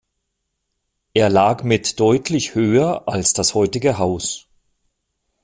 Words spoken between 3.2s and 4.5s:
das heutige Haus.